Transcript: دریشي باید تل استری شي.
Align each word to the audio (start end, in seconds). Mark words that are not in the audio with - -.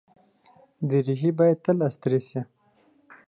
دریشي 0.89 1.29
باید 1.37 1.57
تل 1.65 1.77
استری 1.87 2.19
شي. 2.29 2.41